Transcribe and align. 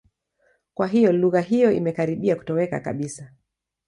Kwa 0.73 0.87
hiyo, 0.87 1.11
lugha 1.13 1.41
hiyo 1.41 1.71
imekaribia 1.71 2.35
kutoweka 2.35 2.79
kabisa. 2.79 3.31